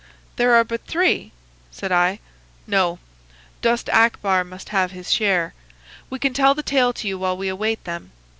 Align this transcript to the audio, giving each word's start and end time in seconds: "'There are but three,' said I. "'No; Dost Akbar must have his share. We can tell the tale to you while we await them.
"'There 0.35 0.55
are 0.55 0.63
but 0.63 0.83
three,' 0.87 1.31
said 1.69 1.91
I. 1.91 2.19
"'No; 2.65 2.97
Dost 3.61 3.87
Akbar 3.91 4.43
must 4.43 4.69
have 4.69 4.89
his 4.93 5.11
share. 5.13 5.53
We 6.09 6.17
can 6.17 6.33
tell 6.33 6.55
the 6.55 6.63
tale 6.63 6.91
to 6.93 7.07
you 7.07 7.19
while 7.19 7.37
we 7.37 7.47
await 7.49 7.83
them. 7.83 8.11